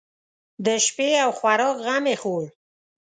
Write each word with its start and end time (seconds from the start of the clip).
د 0.65 0.67
شپې 0.85 1.09
او 1.23 1.29
خوراک 1.37 1.75
غم 1.85 2.03
یې 2.11 2.15
خوړ. 2.21 2.43